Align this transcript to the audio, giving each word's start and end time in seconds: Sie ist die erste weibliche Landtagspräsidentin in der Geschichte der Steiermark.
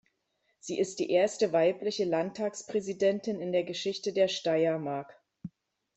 Sie 0.59 0.79
ist 0.79 0.97
die 0.97 1.11
erste 1.11 1.53
weibliche 1.53 2.05
Landtagspräsidentin 2.05 3.39
in 3.39 3.51
der 3.51 3.63
Geschichte 3.63 4.11
der 4.13 4.29
Steiermark. 4.29 5.15